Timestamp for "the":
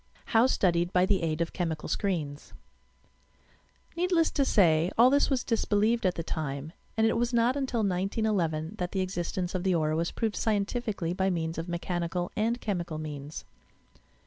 1.05-1.21, 6.15-6.23, 8.93-9.01, 9.63-9.75